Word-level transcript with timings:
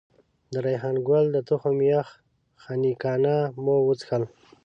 د 0.51 0.53
ریحان 0.65 0.95
ګل 1.07 1.25
د 1.33 1.37
تخم 1.49 1.77
یخ 1.91 2.07
خنکيانه 2.63 3.35
مو 3.63 3.75
وڅښل. 3.87 4.23